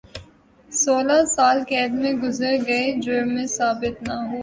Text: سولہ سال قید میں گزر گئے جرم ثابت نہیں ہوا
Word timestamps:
سولہ 0.71 1.19
سال 1.35 1.57
قید 1.69 1.91
میں 1.93 2.13
گزر 2.13 2.53
گئے 2.67 2.91
جرم 3.01 3.33
ثابت 3.47 3.95
نہیں 4.03 4.27
ہوا 4.27 4.39